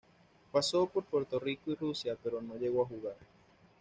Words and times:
Pasó 0.51 0.87
por 0.87 1.03
Puerto 1.03 1.37
Rico 1.37 1.69
y 1.69 1.75
Rusia 1.75 2.17
pero 2.23 2.41
no 2.41 2.55
llegó 2.57 2.81
a 2.81 2.85
jugar. 2.87 3.17